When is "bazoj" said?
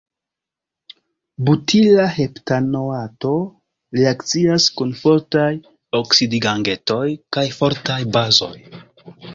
8.19-8.55